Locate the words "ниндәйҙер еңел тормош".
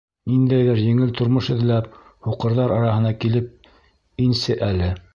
0.29-1.51